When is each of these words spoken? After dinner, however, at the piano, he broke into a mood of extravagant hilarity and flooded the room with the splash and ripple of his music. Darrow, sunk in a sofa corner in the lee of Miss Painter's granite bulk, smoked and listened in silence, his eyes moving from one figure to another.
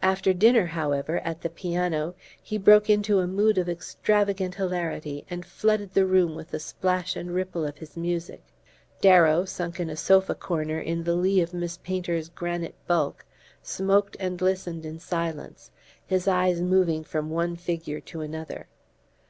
After 0.00 0.32
dinner, 0.32 0.64
however, 0.64 1.18
at 1.26 1.42
the 1.42 1.50
piano, 1.50 2.14
he 2.42 2.56
broke 2.56 2.88
into 2.88 3.18
a 3.18 3.26
mood 3.26 3.58
of 3.58 3.68
extravagant 3.68 4.54
hilarity 4.54 5.26
and 5.28 5.44
flooded 5.44 5.92
the 5.92 6.06
room 6.06 6.34
with 6.34 6.52
the 6.52 6.58
splash 6.58 7.16
and 7.16 7.34
ripple 7.34 7.66
of 7.66 7.76
his 7.76 7.94
music. 7.94 8.42
Darrow, 9.02 9.44
sunk 9.44 9.78
in 9.78 9.90
a 9.90 9.94
sofa 9.94 10.34
corner 10.34 10.78
in 10.80 11.04
the 11.04 11.14
lee 11.14 11.42
of 11.42 11.52
Miss 11.52 11.76
Painter's 11.76 12.30
granite 12.30 12.76
bulk, 12.86 13.26
smoked 13.62 14.16
and 14.18 14.40
listened 14.40 14.86
in 14.86 14.98
silence, 14.98 15.70
his 16.06 16.26
eyes 16.26 16.62
moving 16.62 17.04
from 17.04 17.28
one 17.28 17.54
figure 17.54 18.00
to 18.00 18.22
another. 18.22 18.68